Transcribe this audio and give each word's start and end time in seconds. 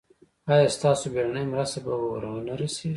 ایا 0.51 0.67
ستاسو 0.77 1.05
بیړنۍ 1.13 1.45
مرسته 1.53 1.77
به 1.85 1.93
ور 2.01 2.23
نه 2.47 2.53
رسیږي؟ 2.59 2.89